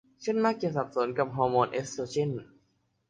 [0.23, 2.29] ฉันมักจะสับสนกับฮอร์โมนเอสโตรเจน